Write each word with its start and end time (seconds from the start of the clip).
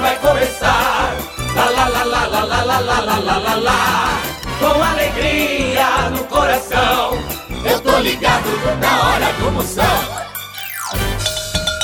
vai 0.00 0.16
começar. 0.16 1.14
Lá 1.54 1.64
lá 1.70 1.88
lá 1.88 2.04
lá 2.04 2.26
lá 2.26 2.44
lá 2.44 2.62
lá 2.62 2.80
lá 2.80 3.00
lá 3.00 3.18
lá 3.18 3.38
lá 3.38 3.54
lá. 3.56 4.22
Com 4.58 4.82
alegria 4.82 6.10
no 6.10 6.24
coração, 6.24 7.18
eu 7.64 7.80
tô 7.80 7.98
ligado 7.98 8.48
na 8.80 9.08
hora 9.08 9.32
do 9.34 9.52
Moção. 9.52 9.84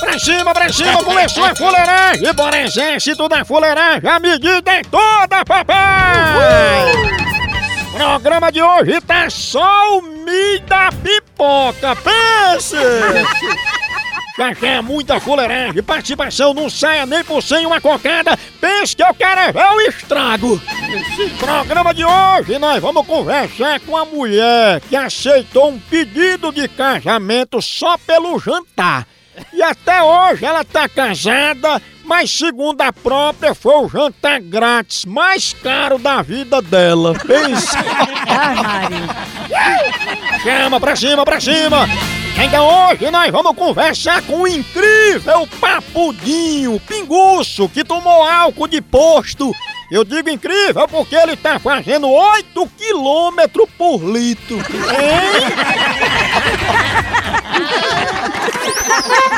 Pra 0.01 0.19
cima, 0.19 0.53
pra 0.53 0.73
cima, 0.73 1.03
começou 1.03 1.45
a 1.45 1.55
fuleiragem! 1.55 2.33
Bora 2.35 2.63
exército 2.63 3.29
da 3.29 3.45
fuleiragem, 3.45 4.09
a 4.09 4.19
medida 4.19 4.73
é 4.73 4.83
toda, 4.83 5.45
papai! 5.45 6.93
Programa 7.93 8.51
de 8.51 8.61
hoje 8.61 9.01
tá 9.01 9.31
só 9.31 9.99
o 9.99 10.15
da 10.67 10.91
pipoca, 10.91 11.97
pense! 11.97 12.77
Já 14.37 14.51
é 14.67 14.83
muita 14.83 15.21
fuleiragem, 15.21 15.81
participação 15.81 16.53
não 16.53 16.69
saia 16.69 17.07
nem 17.07 17.23
por 17.23 17.41
sem 17.41 17.65
uma 17.65 17.81
cocada, 17.81 18.37
pense 18.61 18.97
que 18.97 19.03
eu 19.03 19.15
quero 19.15 19.53
ver 19.53 19.65
o 19.65 19.81
estrago! 19.83 20.61
Programa 21.39 21.95
de 21.95 22.05
hoje 22.05 22.59
nós 22.59 22.83
vamos 22.83 23.07
conversar 23.07 23.79
com 23.81 23.97
a 23.97 24.05
mulher 24.05 24.81
que 24.81 24.97
aceitou 24.97 25.71
um 25.71 25.79
pedido 25.79 26.51
de 26.51 26.67
casamento 26.67 27.63
só 27.63 27.97
pelo 27.97 28.37
jantar. 28.41 29.07
E 29.53 29.63
até 29.63 30.03
hoje 30.03 30.45
ela 30.45 30.65
tá 30.65 30.89
casada, 30.89 31.81
mas 32.05 32.29
segundo 32.29 32.81
a 32.83 32.93
própria 32.93 33.55
foi 33.55 33.85
o 33.85 33.89
jantar 33.89 34.41
grátis 34.41 35.05
mais 35.05 35.53
caro 35.53 35.97
da 35.97 36.23
vida 36.23 36.61
dela. 36.61 37.15
Pensa. 37.25 37.79
Chama 40.43 40.81
pra 40.81 40.97
cima, 40.97 41.25
pra 41.25 41.41
cima. 41.41 41.87
Ainda 42.37 42.63
hoje 42.63 43.11
nós 43.11 43.31
vamos 43.31 43.57
conversar 43.57 44.21
com 44.23 44.41
o 44.41 44.49
incrível 44.49 45.49
Papudinho, 45.61 46.81
pinguço, 46.81 47.69
que 47.69 47.85
tomou 47.85 48.23
álcool 48.23 48.67
de 48.67 48.81
posto. 48.83 49.55
Eu 49.91 50.05
digo 50.05 50.29
incrível 50.29 50.89
porque 50.89 51.15
ele 51.15 51.37
tá 51.37 51.59
fazendo 51.59 52.09
8 52.09 52.67
quilômetros 52.77 53.69
por 53.79 54.03
litro. 54.03 54.57
Hein? 54.57 54.65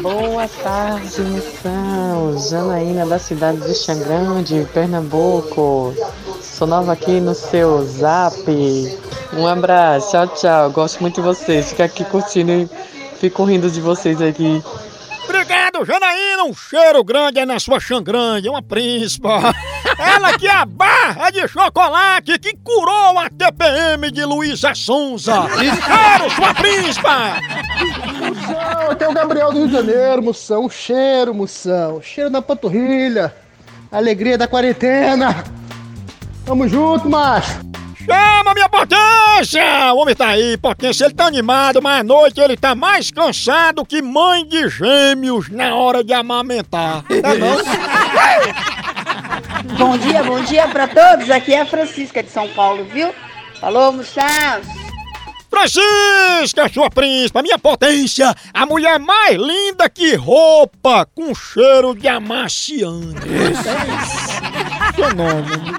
Boa 0.00 0.48
tarde, 0.48 1.20
moção. 1.20 2.38
Janaína 2.48 3.04
da 3.04 3.18
cidade 3.18 3.60
de 3.60 3.74
Xangrande, 3.74 4.66
Pernambuco. 4.72 5.94
Sou 6.40 6.66
nova 6.66 6.94
aqui 6.94 7.20
no 7.20 7.34
seu 7.34 7.84
zap. 7.84 8.50
Um 9.34 9.46
abraço, 9.46 10.10
tchau, 10.10 10.26
tchau. 10.28 10.70
Gosto 10.70 11.02
muito 11.02 11.16
de 11.16 11.20
vocês. 11.20 11.68
Fico 11.68 11.82
aqui 11.82 12.02
curtindo 12.02 12.50
e 12.50 12.66
fico 13.20 13.44
rindo 13.44 13.70
de 13.70 13.82
vocês 13.82 14.22
aqui. 14.22 14.64
Obrigado, 15.44 15.84
Janaína! 15.84 16.44
Um 16.44 16.54
cheiro 16.54 17.04
grande 17.04 17.38
aí 17.38 17.44
na 17.44 17.60
sua 17.60 17.78
xangrande, 17.78 18.48
uma 18.48 18.62
príncipa. 18.62 19.54
Ela 19.98 20.38
que 20.38 20.46
é 20.46 20.50
a 20.50 20.64
barra 20.64 21.28
de 21.28 21.46
chocolate 21.46 22.38
que 22.38 22.56
curou 22.64 23.18
a 23.18 23.28
TPM 23.28 24.10
de 24.10 24.24
Luísa 24.24 24.74
Sonza. 24.74 25.46
Cheiro, 25.58 26.30
sua 26.34 26.54
príncipa! 26.54 27.36
Moção, 28.20 28.90
aqui 28.90 29.04
é 29.04 29.08
o 29.08 29.12
Gabriel 29.12 29.52
do 29.52 29.58
Rio 29.58 29.66
de 29.66 29.74
Janeiro, 29.74 30.22
moção. 30.22 30.70
Cheiro, 30.70 31.34
moção. 31.34 32.00
Cheiro 32.00 32.30
na 32.30 32.40
panturrilha. 32.40 33.34
Alegria 33.92 34.38
da 34.38 34.48
quarentena. 34.48 35.44
Tamo 36.46 36.66
junto, 36.66 37.06
macho. 37.10 37.73
Chama 38.06 38.54
minha 38.54 38.68
potência! 38.68 39.92
O 39.94 39.98
homem 39.98 40.14
tá 40.14 40.28
aí, 40.28 40.56
potência, 40.56 41.06
ele 41.06 41.14
tá 41.14 41.26
animado, 41.26 41.80
mas 41.80 42.00
à 42.00 42.02
noite 42.02 42.40
ele 42.40 42.56
tá 42.56 42.74
mais 42.74 43.10
cansado 43.10 43.84
que 43.84 44.02
mãe 44.02 44.46
de 44.46 44.68
gêmeos 44.68 45.48
na 45.48 45.74
hora 45.74 46.04
de 46.04 46.12
amamentar. 46.12 47.02
Tá 47.02 47.34
não? 47.34 47.56
Bom 49.78 49.96
dia, 49.96 50.22
bom 50.22 50.40
dia 50.42 50.68
pra 50.68 50.86
todos. 50.86 51.30
Aqui 51.30 51.54
é 51.54 51.62
a 51.62 51.66
Francisca 51.66 52.22
de 52.22 52.30
São 52.30 52.46
Paulo, 52.48 52.84
viu? 52.84 53.14
Falou, 53.60 53.92
moção. 53.92 54.24
Francisca, 55.48 56.68
sua 56.68 56.90
príncipa, 56.90 57.40
minha 57.40 57.58
potência, 57.58 58.34
a 58.52 58.66
mulher 58.66 58.98
mais 58.98 59.36
linda 59.36 59.88
que 59.88 60.14
roupa 60.16 61.06
com 61.14 61.34
cheiro 61.34 61.94
de 61.94 62.08
amaciante. 62.08 63.20
Fenômeno. 64.94 65.78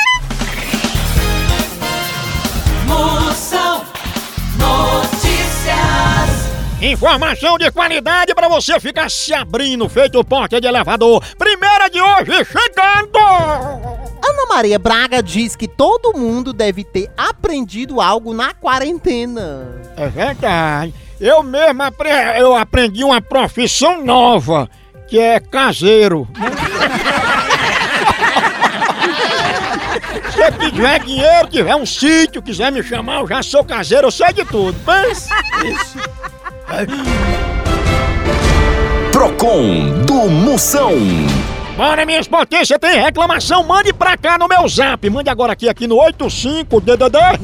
Moção 2.91 3.83
Notícias. 4.57 6.51
Informação 6.81 7.57
de 7.57 7.71
qualidade 7.71 8.33
pra 8.35 8.47
você 8.47 8.79
ficar 8.79 9.09
se 9.09 9.33
abrindo, 9.33 9.87
feito 9.87 10.23
porta 10.23 10.59
de 10.59 10.67
elevador. 10.67 11.23
Primeira 11.37 11.89
de 11.89 12.01
hoje 12.01 12.45
chegando! 12.45 13.17
Ana 14.23 14.45
Maria 14.49 14.77
Braga 14.79 15.21
diz 15.23 15.55
que 15.55 15.67
todo 15.67 16.17
mundo 16.17 16.51
deve 16.53 16.83
ter 16.83 17.09
aprendido 17.17 18.01
algo 18.01 18.33
na 18.33 18.53
quarentena. 18.53 19.67
É 19.95 20.07
verdade. 20.07 20.93
Eu 21.19 21.43
mesmo 21.43 21.83
apre- 21.83 22.09
eu 22.39 22.55
aprendi 22.55 23.03
uma 23.03 23.21
profissão 23.21 24.03
nova, 24.03 24.67
que 25.07 25.19
é 25.19 25.39
caseiro. 25.39 26.27
Se 30.41 30.71
tiver 30.71 30.99
dinheiro, 31.03 31.47
tiver 31.47 31.75
um 31.75 31.85
sítio, 31.85 32.41
quiser 32.41 32.71
me 32.71 32.81
chamar, 32.81 33.21
eu 33.21 33.27
já 33.27 33.43
sou 33.43 33.63
caseiro, 33.63 34.07
eu 34.07 34.11
sei 34.11 34.33
de 34.33 34.43
tudo. 34.45 34.75
Mas... 34.85 35.29
Procon 39.11 40.03
do 40.05 40.29
Moção. 40.29 40.93
Bora, 41.77 42.05
minhas 42.05 42.27
potências, 42.27 42.77
tem 42.79 42.99
reclamação? 42.99 43.63
Mande 43.63 43.93
pra 43.93 44.17
cá 44.17 44.37
no 44.37 44.47
meu 44.47 44.67
zap. 44.67 45.07
Mande 45.09 45.29
agora 45.29 45.53
aqui, 45.53 45.69
aqui 45.69 45.85
no 45.85 45.97
85DDD. 45.97 47.39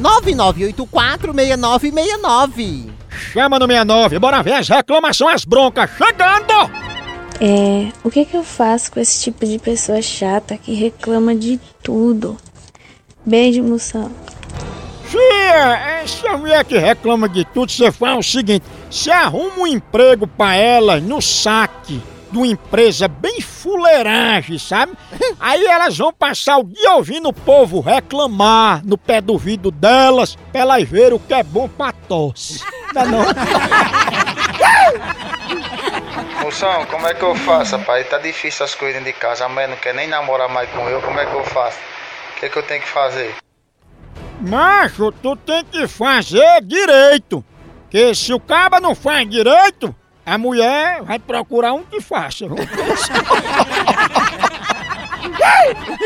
99846969. 0.73 2.89
Chama 3.31 3.59
no 3.59 3.67
69. 3.67 4.19
Bora 4.19 4.41
ver 4.41 4.53
as 4.53 4.67
reclamações, 4.67 5.35
as 5.35 5.45
broncas 5.45 5.89
chegando. 5.97 6.71
É, 7.39 7.91
o 8.03 8.09
que 8.09 8.25
que 8.25 8.35
eu 8.35 8.43
faço 8.43 8.91
com 8.91 8.99
esse 8.99 9.23
tipo 9.23 9.45
de 9.45 9.59
pessoa 9.59 10.01
chata 10.01 10.57
que 10.57 10.73
reclama 10.73 11.35
de 11.35 11.59
tudo? 11.83 12.35
Beijo, 13.27 13.61
moção. 13.61 14.09
Tia, 15.11 16.01
essa 16.01 16.37
mulher 16.37 16.63
que 16.63 16.77
reclama 16.77 17.27
de 17.27 17.43
tudo, 17.43 17.69
você 17.69 17.91
faz 17.91 18.17
o 18.17 18.23
seguinte: 18.23 18.65
você 18.89 19.11
arruma 19.11 19.63
um 19.63 19.67
emprego 19.67 20.25
pra 20.25 20.55
ela 20.55 21.01
no 21.01 21.21
saque 21.21 22.01
de 22.31 22.37
uma 22.37 22.47
empresa 22.47 23.09
bem 23.09 23.41
fuleiragem, 23.41 24.57
sabe? 24.57 24.93
Aí 25.41 25.65
elas 25.65 25.97
vão 25.97 26.13
passar 26.13 26.57
o 26.57 26.63
dia 26.63 26.93
ouvindo 26.93 27.27
o 27.27 27.33
povo 27.33 27.81
reclamar 27.81 28.81
no 28.85 28.97
pé 28.97 29.19
do 29.19 29.37
vidro 29.37 29.71
delas, 29.71 30.37
pra 30.53 30.61
elas 30.61 30.87
verem 30.87 31.15
o 31.15 31.19
que 31.19 31.33
é 31.33 31.43
bom 31.43 31.67
pra 31.67 31.91
tosse. 31.91 32.63
Não, 32.93 33.01
é 33.01 33.05
não? 33.07 33.25
Moção, 36.43 36.85
como 36.85 37.05
é 37.05 37.13
que 37.13 37.23
eu 37.23 37.35
faço, 37.35 37.75
rapaz? 37.75 38.07
Tá 38.07 38.19
difícil 38.19 38.65
as 38.65 38.73
coisas 38.73 38.95
dentro 38.95 39.11
de 39.11 39.19
casa. 39.19 39.43
A 39.43 39.49
mulher 39.49 39.67
não 39.67 39.75
quer 39.75 39.93
nem 39.93 40.07
namorar 40.07 40.47
mais 40.47 40.69
com 40.69 40.87
eu. 40.87 41.01
Como 41.01 41.19
é 41.19 41.25
que 41.25 41.33
eu 41.33 41.43
faço? 41.43 41.77
O 42.37 42.39
que, 42.39 42.45
é 42.45 42.49
que 42.49 42.57
eu 42.59 42.63
tenho 42.63 42.81
que 42.83 42.87
fazer? 42.87 43.35
Macho, 44.39 45.11
tu 45.11 45.35
tem 45.35 45.65
que 45.65 45.87
fazer 45.87 46.61
direito. 46.61 47.43
Que 47.89 48.13
se 48.13 48.31
o 48.31 48.39
caba 48.39 48.79
não 48.79 48.93
faz 48.93 49.27
direito, 49.27 49.95
a 50.23 50.37
mulher 50.37 51.01
vai 51.01 51.17
procurar 51.17 51.73
um 51.73 51.83
que 51.83 51.99
faça. 51.99 52.45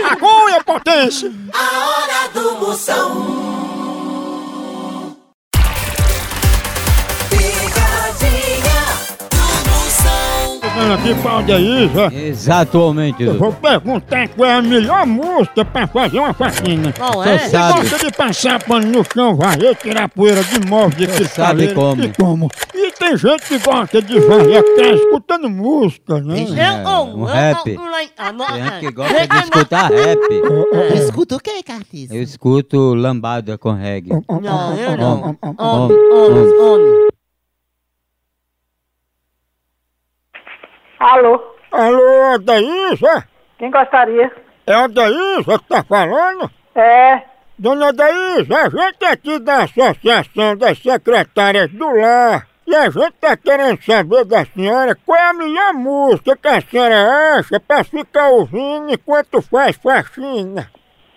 Agulha, 0.10 0.64
potência! 0.64 1.30
A 1.54 1.90
hora 1.90 2.30
do 2.30 2.66
Moção. 2.66 3.61
Pra 11.22 11.38
onde 11.38 11.52
é 11.52 11.60
Isa, 11.62 12.12
Exatamente. 12.14 13.22
eu 13.24 13.38
vou 13.38 13.54
perguntar 13.54 14.28
qual 14.30 14.50
é 14.50 14.56
a 14.56 14.62
melhor 14.62 15.06
música 15.06 15.64
pra 15.64 15.86
fazer 15.86 16.20
uma 16.20 16.34
faxina. 16.34 16.92
Qual 16.94 17.24
é? 17.24 17.38
Você 17.38 17.44
Você 17.46 17.50
sabe. 17.52 17.80
gosta 17.90 18.06
de 18.06 18.18
passar 18.18 18.64
pano 18.64 18.88
no 18.88 19.04
chão, 19.14 19.36
varrer, 19.36 19.76
tirar 19.76 20.10
poeira 20.10 20.44
de 20.44 20.60
móvel, 20.68 20.90
de 20.98 21.08
cristaleira? 21.08 21.74
como. 21.76 22.04
E 22.04 22.14
como? 22.14 22.50
E 22.74 22.92
tem 22.94 23.16
gente 23.16 23.44
que 23.44 23.60
gosta 23.60 24.02
de 24.02 24.20
varrer 24.22 24.58
a 24.60 24.64
casa 24.76 24.96
escutando 24.96 25.50
música, 25.50 26.20
né? 26.20 26.46
É, 26.58 26.88
um 26.90 27.24
rap. 27.26 27.64
Tem 27.64 27.78
gente 27.78 28.80
que 28.80 28.92
gosta 28.92 29.28
de 29.28 29.38
escutar 29.38 29.92
rap. 29.92 30.20
Escuta 30.96 31.36
o 31.36 31.40
que, 31.40 31.62
Cartiz? 31.64 32.10
Eu 32.12 32.22
escuto 32.24 32.94
lambada 32.96 33.58
com 33.58 33.72
reggae. 33.72 34.10
Não, 34.28 34.76
eu 34.76 34.98
não. 34.98 35.38
Om, 35.42 35.56
Homem, 35.58 35.98
om, 36.12 36.64
homem, 36.64 37.08
Alô, 41.02 41.42
Alô, 41.72 42.38
Daísa? 42.40 43.28
quem 43.58 43.72
gostaria? 43.72 44.32
É 44.68 44.74
a 44.74 44.86
Daísa 44.86 45.58
que 45.58 45.66
tá 45.68 45.84
falando? 45.84 46.48
É, 46.76 47.24
Dona 47.58 47.92
Daísa, 47.92 48.56
a 48.56 48.70
gente 48.70 49.04
é 49.04 49.08
aqui 49.08 49.40
da 49.40 49.64
Associação 49.64 50.56
das 50.56 50.78
Secretárias 50.78 51.72
do 51.72 51.90
Lar 51.92 52.48
e 52.68 52.76
a 52.76 52.88
gente 52.90 53.14
tá 53.20 53.36
querendo 53.36 53.82
saber 53.84 54.26
da 54.26 54.46
senhora 54.46 54.96
qual 55.04 55.18
é 55.18 55.30
a 55.30 55.34
melhor 55.34 55.74
música 55.74 56.38
que 56.38 56.48
a 56.48 56.62
senhora 56.62 57.36
acha 57.40 57.60
pra 57.60 57.84
ficar 57.84 58.30
ouvindo 58.30 58.94
enquanto 58.94 59.42
faz 59.42 59.76
faxina. 59.78 60.70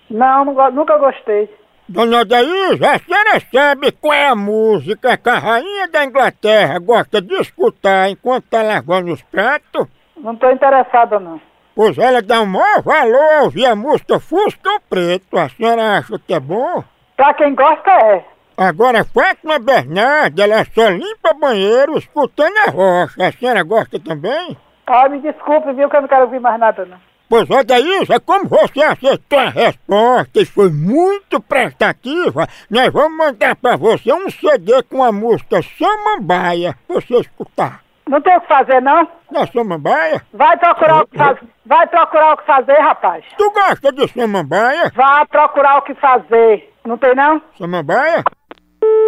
não, 0.09 0.47
nunca 0.47 0.97
gostei. 0.97 1.49
Dona 1.87 2.25
Daísa, 2.25 2.93
a 2.93 2.99
senhora 2.99 3.41
sabe 3.53 3.93
qual 3.93 4.15
é 4.15 4.29
a 4.29 4.35
música 4.35 5.19
que 5.19 5.29
a 5.29 5.39
rainha 5.39 5.87
da 5.89 6.05
Inglaterra 6.05 6.79
gosta 6.79 7.21
de 7.21 7.35
escutar 7.35 8.09
enquanto 8.09 8.47
tá 8.47 8.63
lavando 8.63 9.13
os 9.13 9.23
pratos? 9.23 9.87
Não 10.17 10.35
tô 10.35 10.51
interessada 10.51 11.21
não. 11.21 11.39
Pois 11.75 11.99
ela 11.99 12.23
dá 12.23 12.41
o 12.41 12.47
maior 12.47 12.83
valor 12.83 13.33
a 13.35 13.43
ouvir 13.43 13.67
a 13.67 13.77
música 13.77 14.19
Fusca 14.19 14.81
Preto. 14.89 15.37
A 15.37 15.51
senhora 15.51 15.99
acha 15.99 16.19
que 16.19 16.33
é 16.33 16.41
bom? 16.41 16.83
Pra 17.17 17.35
quem 17.35 17.55
gosta 17.55 17.91
é. 17.91 18.25
Agora, 18.57 19.05
Fátima 19.05 19.59
Bernardi, 19.59 20.41
ela 20.41 20.65
só 20.65 20.89
limpa 20.89 21.35
banheiro 21.35 21.99
escutando 21.99 22.57
a 22.67 22.71
rocha. 22.71 23.27
A 23.27 23.33
senhora 23.33 23.63
gosta 23.63 24.01
também? 24.01 24.57
Ah, 24.87 25.07
me 25.09 25.21
desculpe, 25.21 25.73
viu, 25.75 25.91
que 25.91 25.97
eu 25.97 26.01
não 26.01 26.09
quero 26.09 26.23
ouvir 26.23 26.41
mais 26.41 26.59
nada 26.59 26.87
não. 26.87 27.14
Pois 27.35 27.51
é, 27.51 27.65
Daísa, 27.65 28.21
como 28.21 28.49
você 28.49 28.81
acertou 28.81 29.41
a 29.41 29.49
resposta 29.49 30.41
e 30.41 30.45
foi 30.45 30.71
muito 30.71 31.41
prestativa, 31.41 32.47
nós 32.71 32.93
vamos 32.93 33.19
mandar 33.19 33.57
pra 33.57 33.75
você 33.75 34.13
um 34.13 34.31
CD 34.31 34.81
com 34.85 35.03
a 35.03 35.11
música 35.11 35.61
Samambaia, 35.77 36.79
pra 36.87 37.01
você 37.01 37.17
escutar. 37.17 37.81
Não 38.09 38.21
tem 38.21 38.37
o 38.37 38.41
que 38.41 38.47
fazer 38.47 38.81
não? 38.81 39.09
Na 39.33 39.45
Samambaia? 39.49 40.23
Vai 40.33 40.57
procurar 40.57 41.03
o 41.03 41.07
que 41.09 41.19
fazer. 41.19 41.41
Vai 41.67 41.87
procurar 41.89 42.35
o 42.35 42.37
que 42.37 42.47
fazer, 42.47 42.79
rapaz. 42.79 43.25
Tu 43.37 43.51
gosta 43.51 43.91
de 43.91 44.07
Samambaia? 44.13 44.93
Vá 44.95 45.27
procurar 45.27 45.79
o 45.79 45.83
que 45.83 45.95
fazer. 45.97 46.73
Não 46.85 46.97
tem 46.97 47.17
não? 47.17 47.43
Samambaia? 47.59 48.23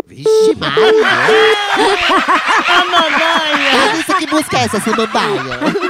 Vixe, 0.06 0.56
Maria! 0.58 1.06
A 2.68 2.84
mamãe! 2.84 4.00
Isso 4.00 4.16
que 4.16 4.26
música 4.26 4.58
é 4.58 4.64
essa, 4.64 4.80
samambaia? 4.80 5.85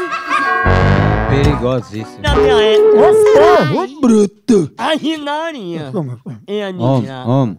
Perigosíssimo. 1.37 2.25
Ô 2.97 3.77
povo 3.77 4.01
bruto! 4.01 4.73
A 4.79 4.95
Rinarinha. 4.95 5.93
É 6.49 6.65
a 6.65 6.71
om. 7.29 7.57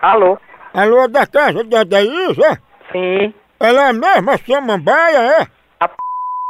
Alô? 0.00 0.38
Alô, 0.72 1.06
da 1.08 1.26
casa 1.26 1.62
da 1.64 1.84
Daísa? 1.84 2.58
Sim. 2.90 3.34
Ela 3.60 3.82
é 3.82 3.88
a 3.90 3.92
mesma 3.92 4.38
Samambaia, 4.38 5.18
é? 5.18 5.46
A 5.80 5.88
p 5.88 5.94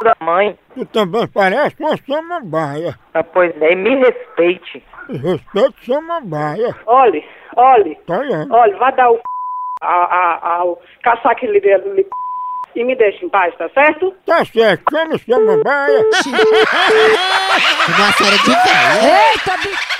da 0.05 0.15
mãe. 0.21 0.57
Tu 0.75 0.87
também 0.87 1.27
parece 1.27 1.75
uma 1.81 1.97
Samambaia. 1.97 2.97
Ah, 3.13 3.25
pois 3.25 3.53
é, 3.61 3.75
me 3.75 3.97
respeite. 3.97 4.85
Respeito 5.09 5.85
Samambaia. 5.85 6.77
Olhe, 6.87 7.25
olhe, 7.57 7.97
Tá 8.07 8.19
olhando. 8.19 8.55
olhe, 8.55 8.75
vai 8.77 8.95
dar 8.95 9.11
o 9.11 9.17
c... 9.17 9.23
a, 9.83 9.89
a, 9.89 10.55
ao 10.59 10.81
caçar 11.03 11.33
aquele 11.33 11.59
ali 11.73 12.07
e 12.75 12.85
me 12.85 12.95
deixa 12.97 13.25
em 13.25 13.29
paz, 13.29 13.55
tá 13.57 13.69
certo? 13.71 14.15
Tá 14.27 14.45
certo, 14.45 14.83
chama 14.91 15.19
sua 15.19 15.39
mamãe. 15.41 15.65
Uma 17.89 18.13
série 18.13 18.39
de 18.39 18.51
velha. 18.51 19.33
Eita, 19.33 19.57
bicho! 19.59 20.00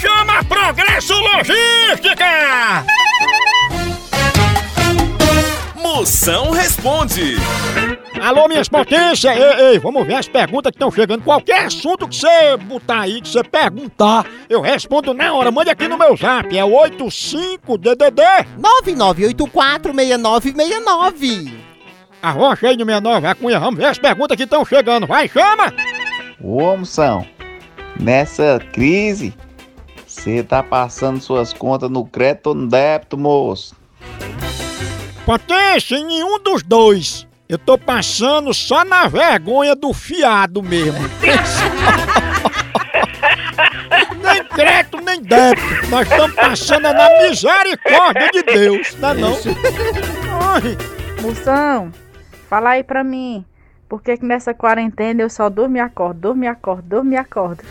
Chama 0.00 0.42
Progresso 0.44 1.14
Logística! 1.14 2.84
Moção 5.84 6.50
responde. 6.50 7.36
Alô, 8.18 8.48
minhas 8.48 8.70
potências! 8.70 9.36
Ei, 9.36 9.66
ei, 9.66 9.78
vamos 9.78 10.06
ver 10.06 10.14
as 10.14 10.26
perguntas 10.26 10.70
que 10.70 10.76
estão 10.76 10.90
chegando. 10.90 11.22
Qualquer 11.22 11.66
assunto 11.66 12.08
que 12.08 12.16
você 12.16 12.56
botar 12.56 13.02
aí, 13.02 13.20
que 13.20 13.28
você 13.28 13.44
perguntar, 13.44 14.24
eu 14.48 14.62
respondo 14.62 15.12
na 15.12 15.34
hora. 15.34 15.50
Mande 15.50 15.68
aqui 15.68 15.86
no 15.86 15.98
meu 15.98 16.16
zap, 16.16 16.56
é 16.56 16.64
o 16.64 16.70
85DDD. 16.70 18.46
99846969. 18.58 21.52
Arrocha 22.22 22.68
aí 22.68 22.78
no 22.78 22.86
69, 22.86 23.26
a 23.26 23.34
cunha. 23.34 23.60
Vamos 23.60 23.78
ver 23.78 23.84
as 23.84 23.98
perguntas 23.98 24.38
que 24.38 24.44
estão 24.44 24.64
chegando. 24.64 25.06
Vai, 25.06 25.28
chama! 25.28 25.70
Ô, 26.42 26.74
moção, 26.78 27.26
nessa 28.00 28.58
crise, 28.72 29.34
você 30.06 30.42
tá 30.42 30.62
passando 30.62 31.20
suas 31.20 31.52
contas 31.52 31.90
no 31.90 32.06
crédito 32.06 32.46
ou 32.46 32.54
no 32.54 32.68
débito, 32.68 33.18
moço? 33.18 33.76
Potência 35.24 35.96
em 35.96 36.04
nenhum 36.04 36.38
dos 36.38 36.62
dois. 36.62 37.26
Eu 37.48 37.58
tô 37.58 37.78
passando 37.78 38.52
só 38.52 38.84
na 38.84 39.06
vergonha 39.06 39.74
do 39.74 39.92
fiado 39.92 40.62
mesmo. 40.62 40.98
nem 44.22 44.44
crédito, 44.44 45.00
nem 45.00 45.22
débito. 45.22 45.88
Nós 45.88 46.10
estamos 46.10 46.34
passando 46.34 46.82
na 46.82 47.08
misericórdia 47.22 48.30
de 48.32 48.42
Deus, 48.42 48.96
não 48.96 49.10
é 49.10 49.14
não? 49.14 49.34
Ai, 50.54 50.76
Moção, 51.22 51.92
fala 52.48 52.70
aí 52.70 52.84
pra 52.84 53.04
mim. 53.04 53.44
Por 53.88 54.02
que, 54.02 54.16
que 54.16 54.24
nessa 54.24 54.52
quarentena 54.52 55.22
eu 55.22 55.30
só 55.30 55.48
durmo 55.48 55.76
e 55.76 55.80
acordo, 55.80 56.20
durmo 56.20 56.44
e 56.44 56.48
acordo, 56.48 56.82
durmo 56.82 57.12
e 57.12 57.16
acordo? 57.16 57.62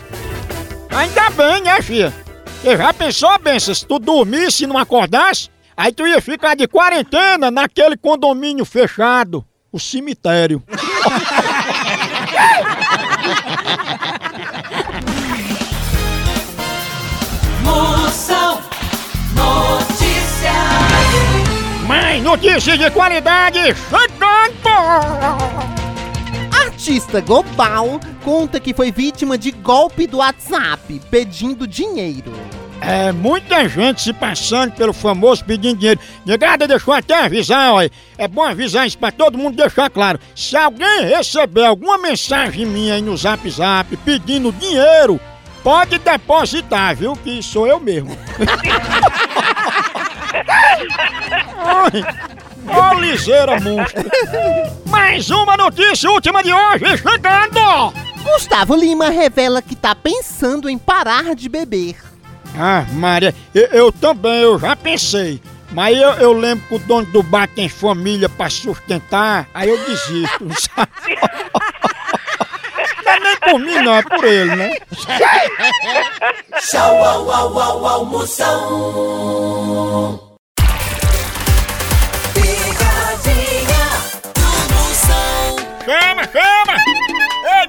Ainda 0.90 1.30
bem, 1.30 1.62
né, 1.62 1.82
filha? 1.82 2.12
Você 2.62 2.76
já 2.76 2.92
pensou, 2.94 3.38
Benção, 3.38 3.74
se 3.74 3.86
tu 3.86 3.98
dormisse 3.98 4.64
e 4.64 4.66
não 4.66 4.78
acordasse? 4.78 5.50
Aí 5.76 5.92
tu 5.92 6.06
ia 6.06 6.20
ficar 6.20 6.54
de 6.54 6.68
quarentena 6.68 7.50
naquele 7.50 7.96
condomínio 7.96 8.64
fechado, 8.64 9.44
o 9.72 9.80
cemitério. 9.80 10.62
Moção 17.62 18.60
Notícias. 19.34 20.54
Mais 21.88 22.22
notícias 22.22 22.78
de 22.78 22.88
qualidade 22.90 23.58
chegando! 23.74 24.74
Artista 26.56 27.20
global 27.20 27.98
conta 28.22 28.60
que 28.60 28.72
foi 28.72 28.92
vítima 28.92 29.36
de 29.36 29.50
golpe 29.50 30.06
do 30.06 30.18
WhatsApp 30.18 31.00
pedindo 31.10 31.66
dinheiro. 31.66 32.32
É, 32.86 33.12
muita 33.12 33.66
gente 33.66 34.02
se 34.02 34.12
passando 34.12 34.72
pelo 34.72 34.92
famoso 34.92 35.42
pedindo 35.42 35.78
dinheiro. 35.78 35.98
Negada 36.26 36.68
deixou 36.68 36.92
até 36.92 37.24
avisar, 37.24 37.72
olha. 37.72 37.90
É 38.18 38.28
bom 38.28 38.42
avisar 38.42 38.86
isso 38.86 38.98
pra 38.98 39.10
todo 39.10 39.38
mundo 39.38 39.56
deixar 39.56 39.88
claro. 39.88 40.20
Se 40.36 40.54
alguém 40.54 41.06
receber 41.06 41.64
alguma 41.64 41.96
mensagem 41.96 42.66
minha 42.66 42.94
aí 42.94 43.02
no 43.02 43.16
zap 43.16 43.48
zap 43.48 43.96
pedindo 43.98 44.52
dinheiro, 44.52 45.18
pode 45.62 45.96
depositar, 45.98 46.94
viu? 46.94 47.16
Que 47.16 47.42
sou 47.42 47.66
eu 47.66 47.80
mesmo. 47.80 48.16
Ai, 51.66 52.04
Ó 52.68 52.94
liseira 52.94 53.58
monstro. 53.60 54.04
Mais 54.86 55.30
uma 55.30 55.56
notícia 55.56 56.10
última 56.10 56.42
de 56.42 56.52
hoje 56.52 56.98
chegando! 56.98 57.94
Gustavo 58.22 58.74
Lima 58.74 59.08
revela 59.10 59.62
que 59.62 59.74
tá 59.74 59.94
pensando 59.94 60.68
em 60.68 60.76
parar 60.78 61.34
de 61.34 61.48
beber. 61.48 62.13
Ah, 62.56 62.84
Maria, 62.92 63.34
eu, 63.54 63.66
eu 63.66 63.92
também, 63.92 64.42
eu 64.42 64.58
já 64.58 64.76
pensei. 64.76 65.40
Mas 65.72 65.96
eu, 65.98 66.10
eu 66.14 66.32
lembro 66.32 66.64
que 66.68 66.74
o 66.76 66.78
dono 66.78 67.04
do 67.06 67.22
bar 67.22 67.48
tem 67.48 67.68
família 67.68 68.28
pra 68.28 68.48
sustentar, 68.48 69.48
aí 69.52 69.68
eu 69.68 69.76
desisto, 69.84 70.48
sabe? 70.60 70.90
Não 73.04 73.12
é 73.12 73.20
nem 73.20 73.36
por 73.36 73.58
mim, 73.58 73.74
não, 73.82 73.94
é 73.94 74.02
por 74.02 74.24
ele, 74.24 74.54
né? 74.54 74.76
Tchau, 76.60 77.04
au, 77.04 77.30
au, 77.30 77.58
au, 77.58 77.86
au, 77.86 78.04
Moção. 78.06 78.60
Picadinha 82.34 83.86
do 84.34 84.74
Moção. 84.74 85.56
Chama, 85.84 86.22
chama! 86.32 86.74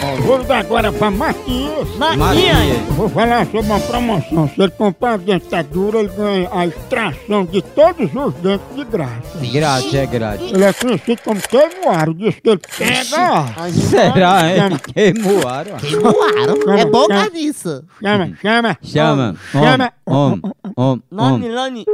Vamos 0.00 0.46
dar 0.46 0.58
agora 0.58 0.92
pra 0.92 1.10
Matias. 1.10 1.96
Matias. 1.96 2.78
Vou 2.90 3.08
falar 3.08 3.44
sobre 3.46 3.60
uma 3.60 3.80
promoção. 3.80 4.48
Se 4.48 4.60
ele 4.60 4.72
comprar 4.72 5.14
a 5.14 5.16
dentadura, 5.16 6.00
ele 6.00 6.08
ganha 6.08 6.48
a 6.52 6.66
extração 6.66 7.44
de 7.44 7.62
todos 7.62 8.14
os 8.14 8.34
dentes 8.34 8.74
de 8.74 8.84
graça. 8.84 9.38
Grátis, 9.52 9.94
é 9.94 10.06
grátis. 10.06 10.52
Ele 10.52 10.64
é 10.64 10.72
conhecido 10.72 11.22
como 11.22 11.40
queimuaro. 11.40 12.14
Diz 12.14 12.34
que 12.40 12.50
ele 12.50 12.60
pega, 12.76 13.32
ó. 13.32 13.70
Será, 13.70 14.50
hein? 14.50 14.56
Chama. 14.56 14.78
Queimuaram. 14.78 15.76
Queimuaram? 15.78 16.78
É 16.78 16.84
bom 16.84 17.06
chama. 17.06 17.28
nisso. 17.30 17.84
Chama, 18.02 18.36
chama. 18.42 18.78
Chama. 18.82 19.36
Chama. 19.52 19.92
Om, 20.06 20.40
om, 20.76 21.00
om. 21.16 21.40
Lani. 21.48 21.84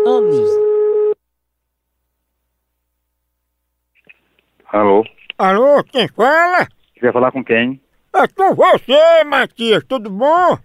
Alô? 4.72 5.04
Alô, 5.36 5.82
quem 5.84 6.08
fala? 6.08 6.66
Quer 6.94 7.12
falar 7.12 7.32
com 7.32 7.42
quem? 7.42 7.80
É 8.22 8.28
com 8.28 8.54
você, 8.54 9.24
Matias, 9.24 9.82
tudo 9.84 10.10
bom? 10.10 10.58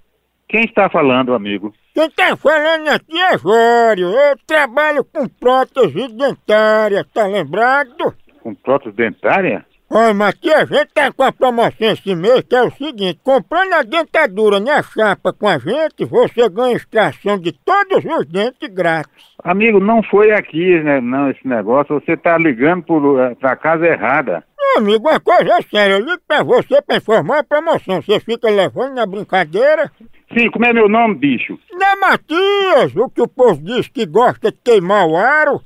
Quem 0.49 0.65
está 0.65 0.89
falando, 0.89 1.33
amigo? 1.33 1.73
Quem 1.93 2.09
tá 2.09 2.35
falando 2.35 2.89
aqui 2.89 3.17
é 3.17 3.37
Jório. 3.37 4.09
Eu 4.09 4.37
trabalho 4.45 5.05
com 5.05 5.25
prótese 5.25 6.09
dentária, 6.09 7.05
tá 7.13 7.25
lembrado? 7.25 8.13
Com 8.43 8.53
prótese 8.53 8.93
dentária? 8.97 9.65
Olha, 9.89 10.13
Matias, 10.13 10.63
a 10.63 10.65
gente 10.65 10.93
tá 10.93 11.13
com 11.13 11.23
a 11.23 11.31
promoção 11.31 11.91
esse 11.91 12.13
mês 12.13 12.41
que 12.41 12.55
é 12.55 12.61
o 12.61 12.71
seguinte: 12.71 13.21
comprando 13.23 13.71
a 13.71 13.83
dentadura 13.83 14.59
na 14.59 14.83
chapa 14.83 15.31
com 15.31 15.47
a 15.47 15.57
gente, 15.57 16.03
você 16.03 16.49
ganha 16.49 16.75
extração 16.75 17.39
de 17.39 17.53
todos 17.53 18.03
os 18.03 18.25
dentes 18.25 18.67
grátis. 18.67 19.33
Amigo, 19.41 19.79
não 19.79 20.03
foi 20.03 20.31
aqui, 20.31 20.77
né, 20.83 20.99
não, 20.99 21.29
esse 21.29 21.47
negócio. 21.47 22.01
Você 22.01 22.13
está 22.13 22.37
ligando 22.37 22.83
por, 22.83 23.19
eh, 23.21 23.55
casa 23.55 23.85
errada. 23.85 24.43
Meu 24.73 24.83
amigo, 24.83 25.07
uma 25.09 25.19
coisa 25.19 25.53
é 25.57 25.61
séria, 25.61 25.93
eu 25.95 25.99
ligo 26.05 26.21
pra 26.27 26.43
você 26.43 26.81
pra 26.81 26.97
informar 26.97 27.39
a 27.39 27.43
promoção. 27.43 28.01
Você 28.01 28.19
fica 28.19 28.49
levando 28.49 28.93
na 28.95 29.05
brincadeira? 29.05 29.91
Sim, 30.37 30.49
como 30.51 30.65
é 30.65 30.73
meu 30.73 30.89
nome, 30.89 31.15
bicho? 31.15 31.57
Não 31.71 31.85
é 31.87 31.95
Matias, 31.95 32.95
o 32.95 33.09
que 33.09 33.21
o 33.21 33.27
povo 33.27 33.61
diz 33.61 33.87
que 33.87 34.05
gosta 34.05 34.51
de 34.51 34.57
queimar 34.63 35.07
o 35.07 35.15
aro? 35.15 35.61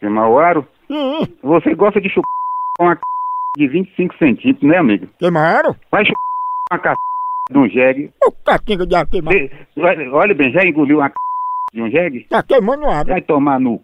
Queimar 0.00 0.30
o 0.30 0.38
aro? 0.38 0.66
Sim. 0.86 1.26
Você 1.42 1.74
gosta 1.74 2.00
de 2.00 2.08
chupar 2.08 2.30
uma 2.80 2.94
c... 2.94 3.00
de 3.58 3.68
25 3.68 4.16
centímetros, 4.18 4.70
né, 4.70 4.78
amigo? 4.78 5.06
Queimar 5.18 5.56
aro? 5.56 5.76
Vai 5.90 6.04
chupar 6.04 6.16
uma 6.72 6.94
c... 6.94 6.96
de 7.52 7.58
um 7.58 7.68
jegue. 7.68 8.12
O 8.24 8.32
catinga 8.32 8.86
de 8.86 8.94
ar 8.94 9.06
queimar. 9.06 9.34
Cê- 9.34 9.50
olha- 9.76 10.12
Olha 10.12 10.34
bem, 10.34 10.50
já 10.52 10.62
engoliu 10.64 10.98
uma 10.98 11.08
c... 11.08 11.14
de 11.74 11.82
um 11.82 11.90
jegue? 11.90 12.24
Tá 12.30 12.42
queimando 12.42 12.84
o 12.84 12.90
aro. 12.90 13.08
Vai 13.08 13.20
tomar 13.22 13.58
no 13.60 13.76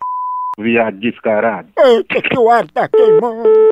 c... 0.56 0.62
viado 0.62 0.98
descarado. 0.98 1.68
Eita, 1.78 2.22
que 2.22 2.38
o 2.38 2.48
aro 2.48 2.68
tá 2.72 2.88
queimando. 2.88 3.70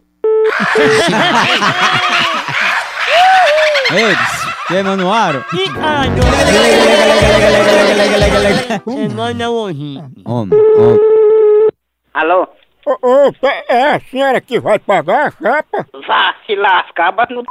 Eles, 3.93 4.19
queima 4.69 4.97
no 4.97 5.13
aro. 5.13 5.45
Semana 8.85 9.51
hoje. 9.51 9.99
Om, 10.25 10.49
om. 10.53 10.99
Alô? 12.15 12.47
Ô, 12.87 12.97
ô, 13.03 13.33
é- 13.69 13.95
a 13.95 14.01
senhora 14.01 14.41
que 14.41 14.59
vai 14.61 14.79
pagar 14.79 15.29
a 15.29 15.31
chapa? 15.31 15.87
Vá 16.07 16.35
se 16.47 16.55
lascar, 16.57 17.13
bota 17.13 17.35
no 17.35 17.43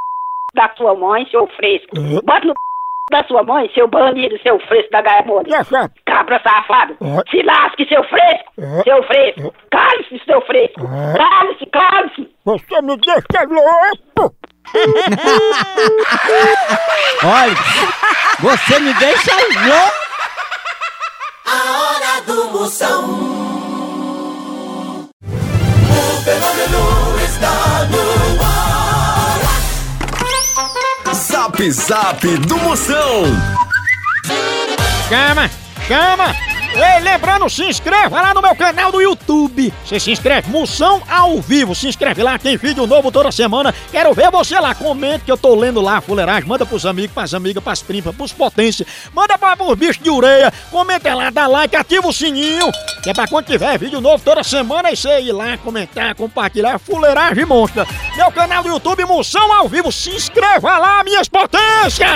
da 0.56 0.70
sua 0.76 0.96
mãe, 0.96 1.28
seu 1.30 1.48
fresco. 1.56 1.96
Bota 2.24 2.48
no 2.48 2.54
da 3.10 3.24
sua 3.24 3.42
mãe, 3.44 3.72
seu 3.74 3.88
bandido, 3.88 4.38
seu 4.42 4.60
fresco 4.68 4.92
da 4.92 5.02
gaia 5.02 5.24
E 5.48 5.54
a 5.54 5.64
chapa? 5.64 5.92
Cabra 6.06 6.42
safado. 6.44 6.98
É. 7.02 7.24
Se 7.30 7.42
lasque, 7.44 7.88
seu 7.88 8.04
fresco. 8.04 8.52
É. 8.60 8.84
Seu 8.84 9.02
fresco. 9.04 9.54
Cale-se, 9.72 10.20
seu 10.26 10.42
fresco. 10.42 10.82
É. 10.82 11.18
Cale-se, 11.18 11.66
cale-se. 11.68 12.30
Você 12.46 12.82
me 12.82 12.98
deixa 12.98 13.46
louco! 13.48 14.36
Olha, 17.24 17.56
você 18.40 18.80
me 18.80 18.94
deixa 18.94 19.32
louco. 19.34 19.94
A 21.46 21.80
hora 21.80 22.22
do 22.28 22.46
Moção. 22.52 23.10
O 25.24 26.22
fenômeno 26.24 27.18
está 27.24 27.86
no 27.90 28.19
Zap 31.60 31.72
Zap 31.72 32.38
do 32.38 32.58
Moção. 32.60 33.24
Chama, 35.10 35.50
chama! 35.86 36.34
Ei, 36.74 37.02
lembrando, 37.02 37.50
se 37.50 37.66
inscreva 37.66 38.22
lá 38.22 38.34
no 38.34 38.42
meu 38.42 38.56
canal 38.56 38.92
do 38.92 39.02
YouTube. 39.02 39.74
Você 39.84 40.00
se 40.00 40.12
inscreve, 40.12 40.50
Moção 40.50 41.02
ao 41.10 41.42
vivo. 41.42 41.76
Se 41.76 41.88
inscreve 41.88 42.24
lá, 42.24 42.40
tem 42.40 42.56
vídeo 42.56 42.88
novo 42.88 43.12
toda 43.12 43.30
semana. 43.32 43.74
Quero 43.92 44.14
ver 44.14 44.32
você 44.32 44.58
lá. 44.58 44.74
Comente 44.74 45.26
que 45.26 45.32
eu 45.32 45.38
tô 45.38 45.54
lendo 45.56 45.82
lá 45.82 46.00
fuleiragem. 46.00 46.48
Manda 46.48 46.66
pros 46.66 46.86
amigos, 46.86 47.14
pras 47.14 47.34
amigas, 47.34 47.62
pras 47.62 47.82
primas, 47.82 48.16
pros 48.16 48.32
potências. 48.32 48.88
Manda 49.14 49.38
pra 49.38 49.58
pros 49.58 49.78
bichos 49.78 50.02
de 50.02 50.10
ureia. 50.10 50.54
Comenta 50.72 51.14
lá, 51.14 51.30
dá 51.30 51.48
like, 51.48 51.76
ativa 51.76 52.08
o 52.08 52.14
sininho. 52.14 52.72
Que 53.02 53.12
é 53.12 53.14
pra 53.14 53.28
quando 53.28 53.46
tiver 53.46 53.78
vídeo 53.78 54.02
novo 54.02 54.22
toda 54.24 54.44
semana, 54.44 54.90
é 54.90 54.96
você 54.96 55.22
ir 55.22 55.32
lá, 55.32 55.58
comentar, 55.58 56.14
compartilhar. 56.16 56.78
Fuleiragem 56.78 57.46
monstra. 57.46 57.88
Meu 58.16 58.30
canal 58.32 58.62
do 58.62 58.70
YouTube, 58.70 59.06
Moção 59.06 59.54
ao 59.54 59.70
vivo. 59.70 59.90
Se 59.90 60.10
inscreva 60.10 60.78
lá, 60.78 61.02
minhas 61.04 61.30
potências! 61.30 62.10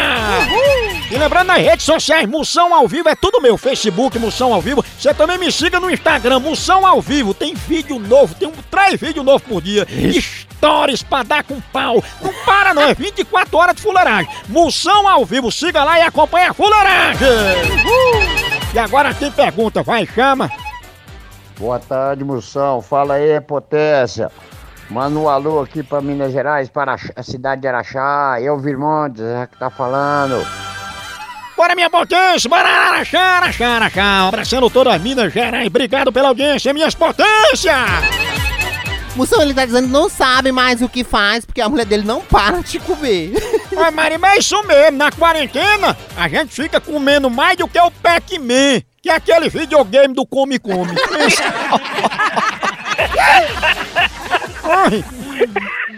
E 1.10 1.17
lembrando 1.17 1.48
nas 1.48 1.60
redes 1.60 1.86
sociais, 1.86 2.28
Moção 2.28 2.74
ao 2.74 2.86
vivo 2.86 3.08
é 3.08 3.15
tudo 3.15 3.41
meu. 3.41 3.58
Facebook, 3.58 4.19
Moção 4.19 4.54
ao 4.54 4.62
vivo. 4.62 4.84
Você 5.00 5.13
também 5.13 5.38
me 5.38 5.50
siga 5.54 5.80
no 5.80 5.89
Instagram, 5.89 6.39
Moção 6.39 6.86
ao 6.86 7.02
vivo. 7.02 7.34
Tem 7.34 7.54
vídeo 7.54 7.98
novo, 7.98 8.36
tem 8.36 8.50
um 8.50 8.54
três 8.69 9.00
vídeos 9.00 9.26
novos 9.26 9.43
por 9.43 9.62
dia. 9.62 9.88
Stories 10.58 11.02
pra 11.02 11.24
dar 11.24 11.43
com 11.43 11.62
pau. 11.62 12.04
Não 12.22 12.34
para 12.46 12.74
não, 12.74 12.82
é 12.82 12.93
24 12.93 13.58
horas 13.58 13.76
de 13.76 13.82
fuleiragem. 13.82 14.30
Moção 14.50 15.08
ao 15.08 15.24
vivo, 15.24 15.50
siga 15.50 15.84
lá 15.84 15.98
e 15.98 16.02
acompanha 16.02 16.52
a 16.52 16.54
fuleiragem. 16.54 17.28
E 18.74 18.80
agora 18.80 19.13
tem 19.13 19.32
pergunta, 19.32 19.82
vai, 19.82 20.06
chama. 20.06 20.52
Boa 21.58 21.80
tarde, 21.80 22.24
moção. 22.24 22.82
Fala 22.82 23.16
aí, 23.16 23.39
potência. 23.42 24.32
Manda 24.89 25.18
um 25.18 25.30
alô 25.30 25.62
aqui 25.62 25.82
pra 25.82 26.02
Minas 26.02 26.34
Gerais, 26.34 26.70
para 26.70 26.96
a 27.16 27.24
cidade 27.24 27.62
de 27.62 27.68
Araxá. 27.68 28.38
Eu, 28.42 28.58
Virmontes, 28.58 29.22
é 29.22 29.48
que 29.48 29.58
tá 29.58 29.70
falando. 29.70 30.46
Bora, 31.56 31.76
minha 31.76 31.89
potência, 31.89 32.50
bora, 32.50 32.68
Araxá, 32.68 33.20
Araxá, 33.20 33.68
Araxá. 33.68 34.28
Abraçando 34.28 34.70
todas 34.70 34.94
as 34.94 35.02
Minas 35.02 35.32
Gerais. 35.32 35.68
Obrigado 35.68 36.12
pela 36.12 36.30
audiência, 36.30 36.74
minhas 36.74 36.96
potências. 36.96 37.74
Moção, 39.16 39.42
ele 39.44 39.54
tá 39.54 39.63
dizendo 39.63 39.86
que 39.86 39.94
não 39.94 40.10
sabe 40.10 40.52
mais 40.52 40.82
o 40.82 40.89
que 40.89 41.04
faz, 41.04 41.46
porque 41.46 41.62
a 41.62 41.70
mulher 41.70 41.86
dele 41.86 42.04
não 42.04 42.22
para 42.22 42.62
de 42.62 42.80
comer. 42.80 43.32
Ai, 43.78 43.92
Mari, 43.92 44.18
mas 44.18 44.34
é 44.34 44.39
isso 44.39 44.63
mesmo, 44.63 44.98
na 44.98 45.12
quarentena, 45.12 45.96
a 46.18 46.28
gente 46.28 46.54
fica 46.54 46.82
comendo 46.82 47.30
mais 47.30 47.56
do 47.56 47.68
que 47.68 47.80
o 47.80 47.92
Pac-Man, 47.92 48.82
que 49.04 49.10
é 49.10 49.16
aquele 49.16 49.50
videogame 49.50 50.13
do 50.16 50.26
Come 50.26 50.58
Come. 50.58 50.96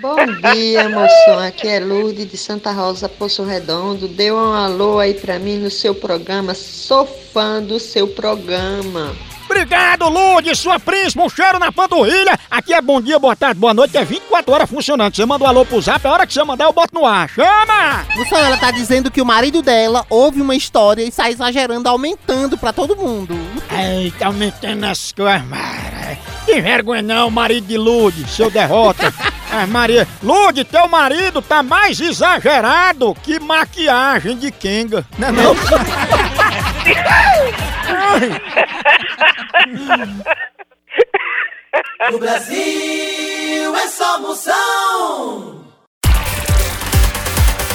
Bom 0.02 0.26
dia, 0.52 0.90
moção. 0.90 1.40
Aqui 1.40 1.68
é 1.68 1.80
Lourdes 1.80 2.32
de 2.32 2.36
Santa 2.36 2.72
Rosa, 2.72 3.08
Poço 3.08 3.44
Redondo. 3.44 4.08
Dê 4.08 4.32
um 4.32 4.54
alô 4.54 4.98
aí 4.98 5.14
pra 5.14 5.38
mim 5.38 5.58
no 5.58 5.70
seu 5.70 5.94
programa. 5.94 6.56
Sou 6.56 7.06
fã 7.06 7.62
do 7.62 7.80
seu 7.80 8.08
programa. 8.08 9.16
Obrigado, 9.46 10.10
Lude, 10.10 10.56
sua 10.56 10.80
príncipe, 10.80 11.22
um 11.22 11.30
cheiro 11.30 11.60
na 11.60 11.72
panturrilha. 11.72 12.38
Aqui 12.50 12.74
é 12.74 12.82
bom 12.82 13.00
dia, 13.00 13.20
boa 13.20 13.36
tarde, 13.36 13.60
boa 13.60 13.74
noite, 13.74 13.96
é 13.96 14.04
24 14.04 14.54
horas 14.54 14.70
funcionando. 14.70 15.16
Você 15.16 15.26
manda 15.26 15.44
um 15.44 15.48
alô 15.48 15.66
pro 15.66 15.82
zap, 15.82 16.06
a 16.06 16.12
hora 16.12 16.28
que 16.28 16.34
você 16.34 16.44
mandar 16.44 16.66
eu 16.66 16.74
boto 16.74 16.94
no 16.94 17.06
ar. 17.06 17.30
Chama! 17.30 18.06
Moção, 18.16 18.40
ela 18.40 18.58
tá 18.58 18.72
dizendo 18.72 19.12
que 19.12 19.22
o 19.22 19.26
marido 19.26 19.62
dela 19.62 20.06
ouve 20.10 20.42
uma 20.42 20.56
história 20.56 21.04
e 21.04 21.12
sai 21.12 21.32
exagerando, 21.32 21.88
aumentando 21.88 22.58
pra 22.58 22.74
todo 22.74 22.96
mundo. 22.96 23.38
Eita, 23.72 24.26
aumentando 24.26 24.86
as 24.86 25.12
coisas, 25.12 25.46
Mara. 25.46 26.18
Que 26.46 26.62
vergonha 26.62 27.02
não, 27.02 27.32
marido 27.32 27.68
de 27.68 27.78
Lude, 27.78 28.28
seu 28.30 28.50
derrota. 28.50 29.14
Ah, 29.58 29.66
Maria, 29.66 30.06
Lude, 30.22 30.66
teu 30.66 30.86
marido 30.86 31.42
tá 31.42 31.64
mais 31.64 32.02
exagerado 32.02 33.16
que 33.24 33.40
maquiagem 33.40 34.36
de 34.36 34.52
Kenga. 34.52 35.06
Não 35.18 35.30
é 35.30 35.32
não? 35.32 35.56
No 42.12 42.20
Brasil 42.20 43.76
é 43.76 43.88
só 43.90 44.20
moção. 44.20 45.66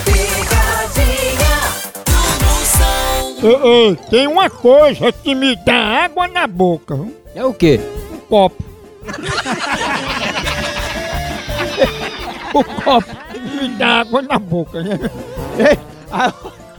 Picadinha 0.04 1.56
do 2.06 2.46
moção. 2.46 3.36
Ei, 3.42 3.56
ei, 3.88 3.96
tem 4.08 4.26
uma 4.26 4.48
coisa 4.48 5.12
que 5.12 5.34
me 5.34 5.54
dá 5.56 6.04
água 6.04 6.26
na 6.28 6.46
boca. 6.46 6.94
viu? 6.96 7.14
É 7.34 7.44
o 7.44 7.52
quê? 7.52 7.78
Um 8.12 8.18
copo. 8.20 8.64
o 12.54 12.64
copo 12.64 13.16
me 13.60 13.68
dá 13.70 14.00
água 14.00 14.22
na 14.22 14.38
boca. 14.38 14.82
né? 14.82 14.98
Ei, 15.58 15.78
a- 16.10 16.32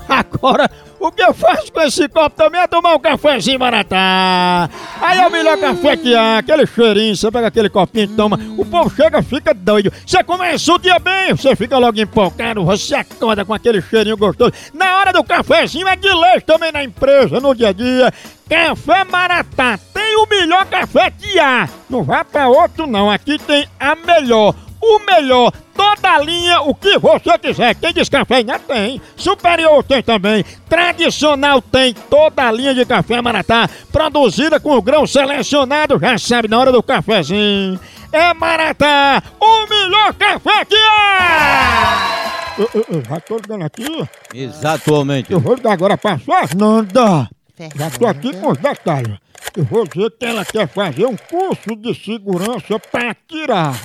Agora, 0.09 0.67
O 1.01 1.11
que 1.11 1.23
eu 1.23 1.33
faço 1.33 1.73
com 1.73 1.81
esse 1.81 2.07
copo 2.07 2.35
também 2.35 2.61
é 2.61 2.67
tomar 2.67 2.93
um 2.93 2.99
cafezinho 2.99 3.57
maratá. 3.57 4.69
Aí 5.01 5.17
é 5.17 5.25
o 5.27 5.31
melhor 5.31 5.57
café 5.57 5.97
que 5.97 6.15
há, 6.15 6.37
aquele 6.37 6.67
cheirinho, 6.67 7.15
você 7.15 7.31
pega 7.31 7.47
aquele 7.47 7.69
copinho 7.69 8.03
e 8.03 8.07
toma. 8.07 8.39
O 8.55 8.63
povo 8.63 8.87
chega, 8.95 9.23
fica 9.23 9.51
doido. 9.51 9.91
Você 10.05 10.23
começa 10.23 10.71
o 10.71 10.77
dia 10.77 10.99
bem, 10.99 11.33
você 11.33 11.55
fica 11.55 11.79
logo 11.79 11.99
empolgado, 11.99 12.63
você 12.63 12.93
acorda 12.93 13.43
com 13.43 13.51
aquele 13.51 13.81
cheirinho 13.81 14.15
gostoso. 14.15 14.53
Na 14.75 14.99
hora 14.99 15.11
do 15.11 15.23
cafezinho 15.23 15.87
é 15.87 15.95
de 15.95 16.13
leite 16.13 16.45
também 16.45 16.71
na 16.71 16.83
empresa, 16.83 17.39
no 17.39 17.55
dia 17.55 17.69
a 17.69 17.73
dia. 17.73 18.13
Café 18.47 19.03
Maratá 19.03 19.79
tem 19.91 20.15
o 20.17 20.27
melhor 20.27 20.67
café 20.67 21.09
que 21.09 21.39
há. 21.39 21.67
Não 21.89 22.03
vá 22.03 22.23
pra 22.23 22.47
outro 22.47 22.85
não, 22.85 23.09
aqui 23.09 23.39
tem 23.39 23.67
a 23.79 23.95
melhor. 23.95 24.53
O 24.81 24.99
melhor, 24.99 25.51
toda 25.75 26.09
a 26.09 26.19
linha, 26.19 26.61
o 26.61 26.73
que 26.73 26.97
você 26.97 27.37
quiser. 27.37 27.75
Quem 27.75 27.93
descafeinado 27.93 28.63
tem. 28.67 29.01
Superior 29.15 29.83
tem 29.83 30.01
também. 30.01 30.43
Tradicional 30.67 31.61
tem 31.61 31.93
toda 31.93 32.47
a 32.47 32.51
linha 32.51 32.73
de 32.73 32.85
café 32.85 33.21
Maratá. 33.21 33.69
Produzida 33.91 34.59
com 34.59 34.75
o 34.75 34.81
grão 34.81 35.05
selecionado, 35.05 35.99
já 35.99 36.17
sabe, 36.17 36.47
na 36.47 36.59
hora 36.59 36.71
do 36.71 36.81
cafezinho. 36.81 37.79
É 38.11 38.33
Maratá, 38.33 39.21
o 39.39 39.67
melhor 39.67 40.13
café 40.15 40.65
que 40.65 40.75
há! 40.75 42.31
Eu, 42.57 42.69
eu, 42.73 42.85
eu 42.89 43.03
já 43.05 43.19
tô 43.21 43.37
ligando 43.37 43.63
aqui. 43.63 43.85
Exatamente. 44.33 45.31
Eu 45.31 45.39
vou 45.39 45.55
ligar 45.55 45.73
agora 45.73 45.97
pra 45.97 46.17
Fernanda. 46.17 47.29
Já 47.75 47.89
tô 47.91 48.07
aqui 48.07 48.33
com 48.35 48.51
os 48.51 48.57
detalhes. 48.57 49.17
Eu 49.55 49.63
vou 49.65 49.87
dizer 49.87 50.11
que 50.11 50.25
ela 50.25 50.45
quer 50.45 50.67
fazer 50.67 51.05
um 51.05 51.15
curso 51.15 51.75
de 51.75 51.93
segurança 51.93 52.79
pra 52.91 53.11
atirar. 53.11 53.75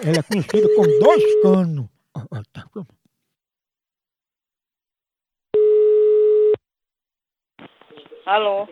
Ela 0.00 0.18
é 0.18 0.22
conhecida 0.22 0.68
como 0.74 0.98
dois 1.00 1.42
canos. 1.42 1.86
Tá. 2.52 2.64
Alô? 8.24 8.68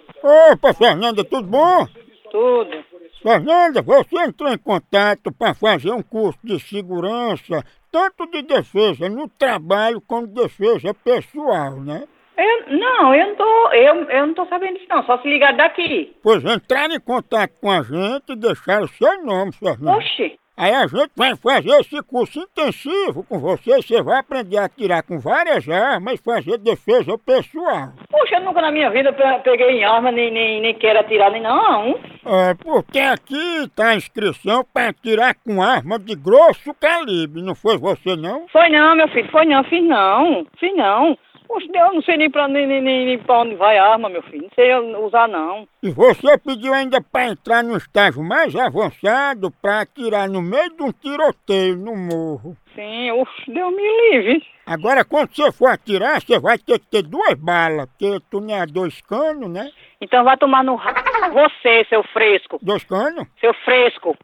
Opa, 0.52 0.72
Fernanda, 0.72 1.24
tudo 1.24 1.46
bom? 1.46 1.86
Tudo. 2.30 2.84
Fernanda, 3.22 3.82
você 3.82 4.16
entrou 4.16 4.50
em 4.50 4.56
contato 4.56 5.30
para 5.32 5.54
fazer 5.54 5.90
um 5.90 6.02
curso 6.02 6.38
de 6.42 6.58
segurança, 6.60 7.62
tanto 7.92 8.26
de 8.30 8.42
defesa 8.42 9.08
no 9.08 9.28
trabalho 9.28 10.00
como 10.00 10.26
defesa 10.26 10.94
pessoal, 10.94 11.80
né? 11.80 12.06
Eu, 12.38 12.78
não, 12.78 13.14
eu 13.14 13.26
não 13.26 13.36
tô. 13.36 13.72
Eu, 13.72 13.94
eu 14.08 14.26
não 14.28 14.34
tô 14.34 14.46
sabendo 14.46 14.78
disso 14.78 14.86
não, 14.88 15.04
só 15.04 15.18
se 15.18 15.28
ligar 15.28 15.54
daqui. 15.54 16.16
Pois 16.22 16.42
entraram 16.42 16.94
em 16.94 17.00
contato 17.00 17.52
com 17.60 17.70
a 17.70 17.82
gente 17.82 18.30
e 18.30 18.36
deixaram 18.36 18.88
seu 18.88 19.22
nome, 19.22 19.52
Fernanda. 19.52 19.98
Oxi. 19.98 20.39
Aí 20.62 20.74
a 20.74 20.86
gente 20.86 21.10
vai 21.16 21.34
fazer 21.36 21.70
esse 21.80 22.02
curso 22.02 22.38
intensivo 22.38 23.24
com 23.24 23.38
você, 23.38 23.76
você 23.76 24.02
vai 24.02 24.18
aprender 24.18 24.58
a 24.58 24.66
atirar 24.66 25.02
com 25.02 25.18
várias 25.18 25.66
armas 25.66 26.20
e 26.20 26.22
fazer 26.22 26.58
defesa 26.58 27.16
pessoal. 27.16 27.94
Puxa, 28.10 28.34
eu 28.34 28.42
nunca 28.44 28.60
na 28.60 28.70
minha 28.70 28.90
vida 28.90 29.10
pe- 29.10 29.38
peguei 29.42 29.70
em 29.78 29.84
arma, 29.84 30.12
nem, 30.12 30.30
nem, 30.30 30.60
nem 30.60 30.74
quero 30.74 31.00
atirar, 31.00 31.30
nem 31.30 31.40
não. 31.40 31.98
É, 32.26 32.52
porque 32.62 32.98
aqui 32.98 33.66
tá 33.74 33.88
a 33.88 33.94
inscrição 33.96 34.62
para 34.70 34.90
atirar 34.90 35.34
com 35.42 35.62
arma 35.62 35.98
de 35.98 36.14
grosso 36.14 36.74
calibre, 36.78 37.40
não 37.40 37.54
foi 37.54 37.78
você 37.78 38.14
não? 38.14 38.46
Foi 38.48 38.68
não, 38.68 38.94
meu 38.94 39.08
filho, 39.08 39.30
foi 39.30 39.46
não, 39.46 39.64
fiz 39.64 39.82
não, 39.82 40.46
fiz 40.58 40.76
não. 40.76 41.16
Eu 41.52 41.94
não 41.94 42.02
sei 42.02 42.16
nem 42.16 42.30
pra, 42.30 42.46
nem, 42.46 42.66
nem, 42.66 42.80
nem, 42.80 43.18
pra 43.18 43.40
onde 43.40 43.56
vai 43.56 43.76
a 43.76 43.92
arma, 43.92 44.08
meu 44.08 44.22
filho, 44.22 44.42
não 44.42 44.50
sei 44.54 44.72
usar 45.04 45.26
não. 45.26 45.66
E 45.82 45.90
você 45.90 46.38
pediu 46.38 46.72
ainda 46.72 47.00
para 47.00 47.28
entrar 47.28 47.64
no 47.64 47.76
estágio 47.76 48.22
mais 48.22 48.54
avançado 48.54 49.50
para 49.60 49.80
atirar 49.80 50.28
no 50.28 50.40
meio 50.40 50.70
de 50.76 50.82
um 50.82 50.92
tiroteio 50.92 51.76
no 51.76 51.96
morro. 51.96 52.56
Sim, 52.74 53.10
uff, 53.12 53.30
Deus 53.48 53.74
me 53.74 54.10
livre. 54.10 54.46
Agora, 54.64 55.04
quando 55.04 55.34
você 55.34 55.50
for 55.50 55.66
atirar, 55.66 56.20
você 56.20 56.38
vai 56.38 56.56
ter 56.56 56.78
que 56.78 56.86
ter 56.86 57.02
duas 57.02 57.34
balas, 57.34 57.86
porque 57.86 58.20
tu 58.30 58.40
não 58.40 58.54
é 58.54 58.64
dois 58.66 59.00
canos, 59.00 59.50
né? 59.50 59.68
Então 60.00 60.22
vai 60.22 60.36
tomar 60.36 60.62
no 60.62 60.76
ra... 60.76 60.94
você, 61.32 61.84
seu 61.88 62.04
fresco. 62.04 62.58
Dois 62.62 62.84
canos? 62.84 63.26
Seu 63.40 63.52
fresco. 63.64 64.16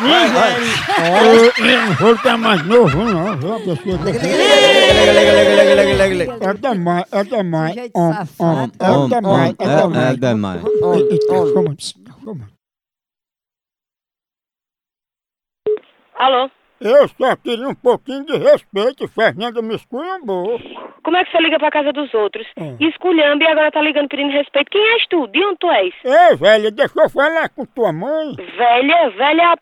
Vai, 0.00 0.28
vai. 0.28 0.52
Eu 1.58 1.86
não 1.86 1.94
vou 1.94 2.16
ficar 2.16 2.36
mais 2.36 2.62
novo, 2.66 2.96
não. 3.04 3.36
viu? 3.36 3.54
A 3.54 3.58
pessoa 3.60 3.98
que- 3.98 4.18
É 6.40 6.54
demais, 6.54 7.04
é 7.12 7.24
demais. 7.24 7.76
Om, 7.94 8.10
om, 8.38 8.70
É 8.78 9.08
demais, 9.08 9.54
é 9.58 9.64
demais. 9.64 10.12
é 10.12 10.16
demais. 10.16 10.62
Alô? 16.18 16.50
Eu 16.80 17.08
só 17.08 17.34
queria 17.36 17.68
um 17.68 17.74
pouquinho 17.74 18.24
de 18.26 18.36
respeito, 18.36 19.08
Fernanda 19.08 19.62
me 19.62 19.74
esculhambou. 19.74 20.60
Como 21.02 21.16
é 21.16 21.24
que 21.24 21.30
você 21.30 21.38
liga 21.38 21.58
pra 21.58 21.70
casa 21.70 21.92
dos 21.92 22.12
outros? 22.12 22.46
Esculhamba 22.80 23.44
e 23.44 23.46
agora 23.46 23.70
tá 23.72 23.80
ligando 23.80 24.08
pedindo 24.08 24.32
respeito. 24.32 24.70
Quem 24.70 24.86
és 24.94 25.06
tu? 25.08 25.26
De 25.28 25.42
onde 25.44 25.58
tu 25.58 25.70
és? 25.70 25.94
Ei, 26.04 26.36
velha, 26.36 26.70
deixa 26.70 27.00
eu 27.00 27.08
falar 27.08 27.48
com 27.48 27.64
tua 27.64 27.92
mãe. 27.92 28.34
Velha, 28.36 29.10
velha 29.10 29.56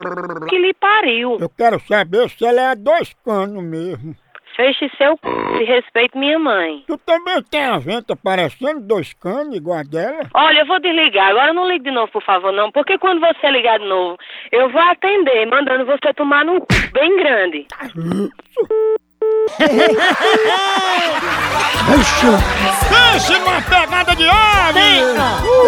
que 0.48 0.59
lhe 0.59 0.74
pariu. 0.74 1.37
Eu 1.40 1.48
quero 1.48 1.79
saber 1.81 2.29
se 2.31 2.44
ela 2.44 2.61
é 2.61 2.66
a 2.68 2.74
dois 2.74 3.14
canos 3.24 3.62
mesmo. 3.62 4.16
Feche 4.57 4.90
seu 4.97 5.17
c... 5.17 5.62
e 5.62 5.64
respeite 5.64 6.17
minha 6.17 6.38
mãe. 6.38 6.85
Tu 6.87 6.97
também 6.99 7.43
tem 7.43 7.64
a 7.64 7.79
venta 7.79 8.14
parecendo 8.17 8.81
dois 8.81 9.12
canos, 9.14 9.57
igual 9.57 9.79
a 9.79 9.83
dela? 9.83 10.21
Olha, 10.33 10.61
eu 10.61 10.67
vou 10.67 10.81
desligar. 10.81 11.31
Agora 11.31 11.53
não 11.53 11.69
ligue 11.69 11.85
de 11.85 11.90
novo, 11.90 12.11
por 12.12 12.23
favor, 12.23 12.53
não. 12.53 12.71
Porque 12.71 12.99
quando 12.99 13.21
você 13.21 13.51
ligar 13.51 13.79
de 13.79 13.87
novo, 13.87 14.17
eu 14.53 14.71
vou 14.71 14.81
atender, 14.81 15.47
mandando 15.47 15.85
você 15.87 16.12
tomar 16.14 16.45
num 16.45 16.59
c... 16.71 16.90
bem 16.93 17.17
grande. 17.17 17.67
Pense 22.88 23.38
numa 23.38 23.60
pegada 23.62 24.16
de 24.16 24.28
ave! 24.28 24.80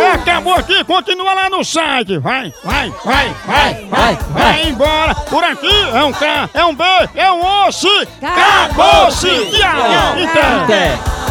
É, 0.01 0.13
acabou 0.13 0.55
aqui, 0.55 0.83
continua 0.85 1.35
lá 1.35 1.51
no 1.51 1.65
site. 1.65 2.19
Vai, 2.19 2.53
vai, 2.65 2.93
vai, 3.05 3.35
vai, 3.47 3.87
vai, 3.89 4.19
vai 4.31 4.69
embora. 4.69 5.15
Por 5.15 5.45
aqui 5.45 5.91
é 5.93 6.05
um 6.05 6.13
K, 6.13 6.51
é 6.55 6.65
um 6.65 6.75
B, 6.75 6.85
é 7.15 7.31
um 7.31 7.67
osso. 7.67 7.89
Acabou-se! 8.23 9.29
Tchau! 9.29 10.17
Então. 10.19 11.26